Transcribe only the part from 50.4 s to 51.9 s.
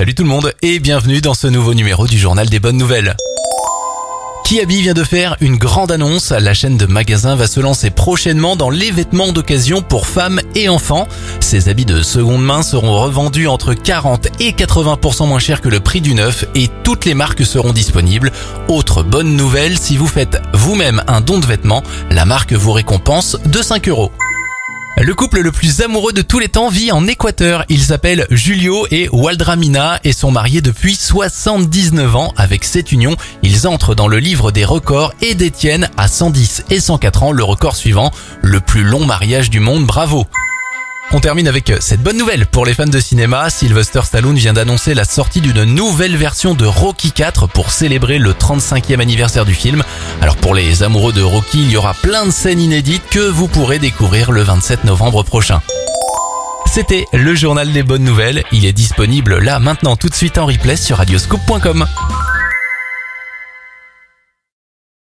les amoureux de Rocky, il y